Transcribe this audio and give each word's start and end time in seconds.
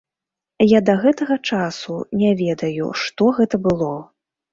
Я 0.67 0.79
да 0.87 0.93
гэтага 1.03 1.35
часу 1.49 1.97
не 2.21 2.31
ведаю, 2.39 2.87
што 3.03 3.29
гэта 3.41 3.61
было. 3.69 3.91